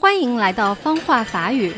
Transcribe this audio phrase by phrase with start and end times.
[0.00, 1.72] 欢迎来到方话法语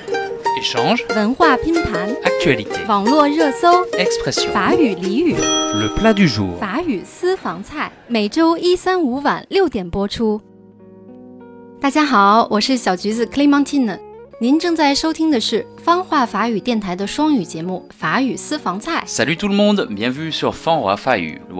[0.60, 6.54] Échange, 文化拼盘、actualité, 网络热搜、expression, 法语俚语、le plat du jour.
[6.58, 10.38] 法语私房菜，每周一、三、五晚六点播出。
[11.80, 13.98] 大家好，我是小橘子 Clementine。
[14.42, 19.04] 您正在收听的是方话法语电台的双语节目《法语私房菜》。
[19.06, 20.50] Salut tout le monde, bienvenue sur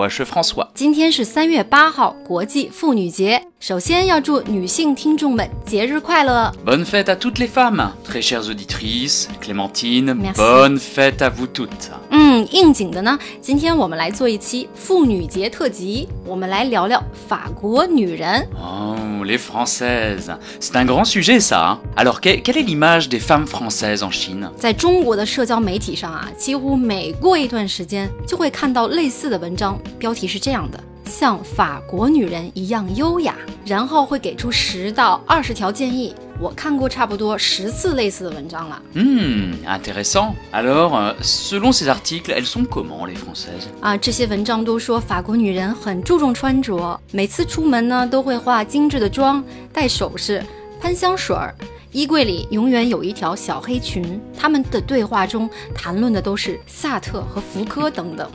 [0.08, 0.66] suis François.
[0.72, 3.42] 今天是三月八号，国际妇女节。
[3.60, 11.90] 首先要祝女性听众们节日快乐！Bonne fête à toutes les femmes, très chères auditrices, Clémentine, bonne fête à vous toutes.
[12.08, 18.48] 嗯，应景的呢，今天我们来做一期妇女节特辑，我们来聊聊法国女人。
[18.58, 18.96] Oh,
[19.30, 21.78] les Françaises, c'est un grand sujet ça.
[21.96, 36.12] Alors que- quelle est l'image des femmes françaises en Chine 在中国的社交媒体上啊，几乎每过一段时间就会看到类似的文章，标题是这样的：像法国女人一样优雅，然后会给出十到二十条建议。
[36.40, 40.32] 我看过差不多十次类似的文章了 Hmm, intéressant.
[40.52, 50.42] Alors, euh, selon ces articles, elles sont comment les Françaises 啊，这些文章都说法国女人很注重穿着，每次出门呢都会化精致的妆，戴首饰，
[50.80, 51.54] 喷香水儿。
[51.92, 58.30] 衣柜里永远有一条小黑裙，他们的对话中谈论的都是萨特和福柯等等。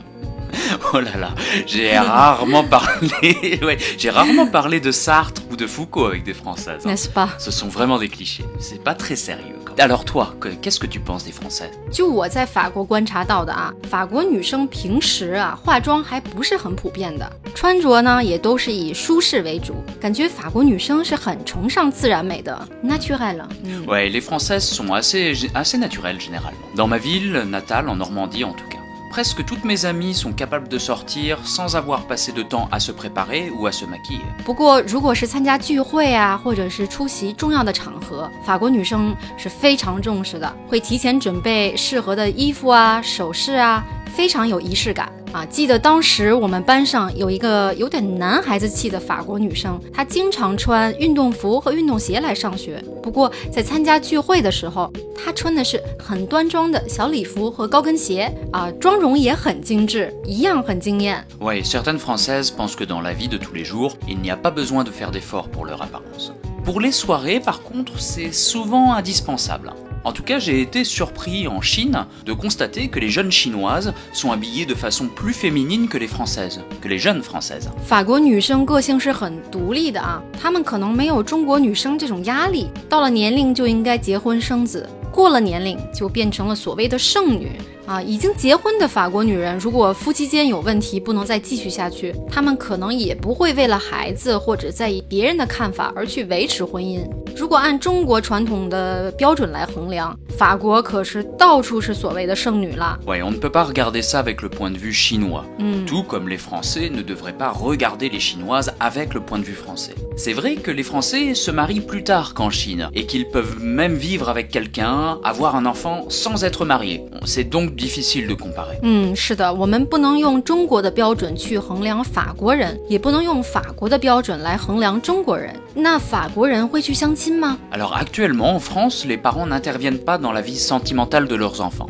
[0.92, 1.30] Oh là là,
[1.66, 6.81] j'ai rarement parlé, ouais, j'ai rarement parlé de Sartre ou de Foucault avec des Françaises.
[6.85, 6.89] hein.
[6.89, 7.29] n'est-ce pas？
[7.39, 8.45] Ce sont vraiment des clichés.
[8.59, 9.55] C'est pas très sérieux.
[9.65, 9.85] quand même.
[9.85, 23.41] Alors toi, que- qu'est-ce que tu penses des Françaises 就我在法国观察到的啊，法国女生平时啊化妆还不是很普遍的，穿着呢也都是以舒适为主，感觉法国女生是很崇尚自然美的，naturel。
[23.63, 26.59] 嗯， Ouais, les Françaises sont assez, assez naturelles généralement.
[26.75, 28.74] Dans ma ville natale, en Normandie en tout cas.
[29.11, 32.93] Presque toutes mes amies sont capables de sortir sans avoir passé de temps à se
[32.93, 34.23] préparer ou à se maquiller.
[34.45, 43.83] 不过如果是参加聚会啊，或者是出席重要的场合，法国女生是非常重视的，会提前准备适合的衣服啊、首饰啊，
[44.16, 45.12] 非常有仪式感。
[45.32, 52.82] 啊，记得当时我们班上有一个有点男孩子气的法国女生，她经常穿运动服和运动鞋来上学。
[53.02, 61.22] 不过在参加聚会的时候，她穿的是很端庄的小礼服和高跟鞋，啊，妆容也很精致，一样很惊艳。
[61.38, 64.50] Oui, certaines Françaises pensent que dans la vie de tous les jours, il n'y a pas
[64.50, 66.32] besoin de faire d'efforts pour leur apparence.
[66.64, 69.74] Pour les soirées, par contre, c'est souvent indispensable.
[70.06, 74.30] En tout cas, j'ai été surpris en Chine de constater que les jeunes chinoises sont
[74.30, 77.68] habillées de façon plus féminine que les françaises, que les jeunes françaises.
[77.84, 87.50] 法国女生个性是很独立的啊，她们可能没有中国女生这种压力，到了年龄就应该结婚生子，过了年龄就变成了所谓的剩女
[87.86, 88.02] 啊。
[88.02, 97.00] 已经结婚的法国女人，如果夫妻间有问题不能再继续下去，她们可能也不会为了孩子或者在意别人的看法而去维持婚姻。
[97.36, 102.98] 如果按中国传统的标准来衡量，法国可是到处是所谓的剩女了。
[103.06, 105.44] Ouais, on ne peut pas regarder ça avec le point de vue chinois.
[105.58, 105.84] Mm.
[105.86, 109.54] Tout comme les Français ne devraient pas regarder les Chinoises avec le point de vue
[109.54, 109.94] français.
[110.16, 113.94] C'est vrai que les Français se marient plus tard qu'en Chine et qu'ils peuvent même
[113.94, 117.04] vivre avec quelqu'un, avoir un enfant sans être mariés.
[117.26, 118.79] C'est donc difficile de comparer.
[118.81, 125.53] 嗯，是的，我们不能用中国的标准去衡量法国人，也不能用法国的标准来衡量中国人。
[125.73, 127.57] 那法国人会去相亲吗？
[127.71, 131.89] Alors actuellement en France, les parents n'interviennent pas dans la vie sentimentale de leurs enfants.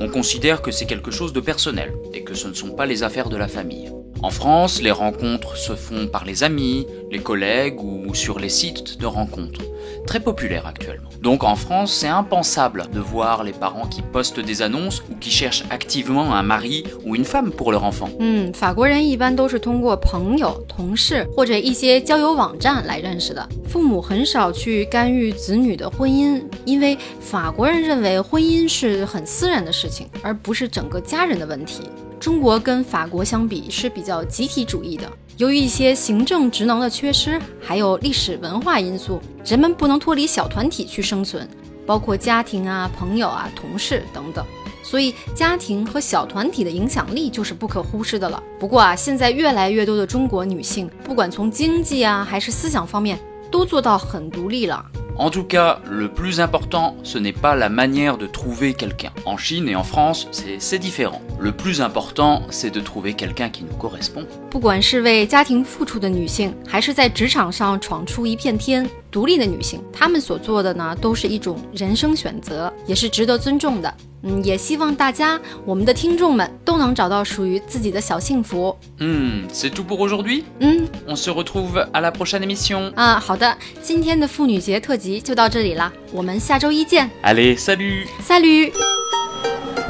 [0.00, 3.02] On considère que c'est quelque chose de personnel et que ce ne sont pas les
[3.02, 3.90] affaires de la famille.
[4.22, 8.98] En France, les rencontres se font par les amis, les collègues ou sur les sites
[8.98, 9.62] de rencontres.
[10.06, 11.10] Très populaire actuellement.
[11.22, 15.30] Donc en France, c'est impensable de voir les parents qui postent des annonces ou qui
[15.30, 18.08] cherchent activement un mari ou une femme pour leur enfant.
[18.18, 23.46] 嗯，法国人一般都是通过朋友、同事或者一些交友网站来认识的。
[23.68, 31.82] 父母很少去干预子女的婚姻，因为法国人认为婚姻是很私人的事情，而不是整个家人的问题。
[32.18, 41.45] 中国跟法国相比是比较集体主义的， 由于一些行政职能的缺失，还有历史文化因素，人们不能脱离小团体去生存，
[41.85, 44.45] 包括家庭啊、朋友啊、同事等等。
[44.81, 48.41] 所以，家庭和小团体的影响力就是不可忽视的了。
[48.57, 53.19] 不过啊，现在越来越多的中国女性，不管从经济啊还是思想方面，
[53.51, 54.85] 都做到很独立了。
[55.16, 59.10] En tout cas, le plus important, ce n'est pas la manière de trouver quelqu'un.
[59.26, 61.20] En Chine et en France, c'est c'est différent.
[61.38, 64.26] Le plus important, c'est de trouver quelqu'un qui nous correspond.
[64.48, 73.93] 不管是为家庭付出的女性，还是在职场上闯出一片天， 独立的女性，她们所做的呢，都是一种人生选择，也是值得尊重的。
[74.23, 78.75] 嗯，也希望大家，我们的听众们都能找到属于自己的小幸福。
[78.99, 82.91] Hmm, c'est tout pour aujourd'hui 嗯 On se retrouve à la prochaine émission.
[82.95, 88.73] 啊，好的，今天的妇女节特辑就到这里了，我们下周一见，Allez, salut 赛驴。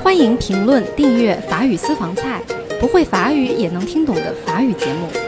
[0.04, 2.44] 欢迎评论、订阅法语私房菜，
[2.80, 5.25] 不会法语也能听懂的法语节目。